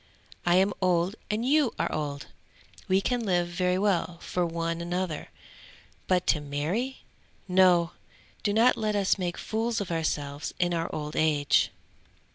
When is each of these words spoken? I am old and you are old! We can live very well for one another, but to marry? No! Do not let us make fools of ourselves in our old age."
I 0.47 0.55
am 0.55 0.73
old 0.81 1.15
and 1.29 1.45
you 1.45 1.73
are 1.77 1.91
old! 1.91 2.25
We 2.87 3.01
can 3.01 3.23
live 3.23 3.49
very 3.49 3.77
well 3.77 4.17
for 4.17 4.47
one 4.47 4.81
another, 4.81 5.29
but 6.07 6.25
to 6.25 6.41
marry? 6.41 7.03
No! 7.47 7.91
Do 8.41 8.51
not 8.51 8.77
let 8.77 8.95
us 8.95 9.19
make 9.19 9.37
fools 9.37 9.79
of 9.79 9.91
ourselves 9.91 10.55
in 10.57 10.73
our 10.73 10.89
old 10.91 11.15
age." 11.15 11.69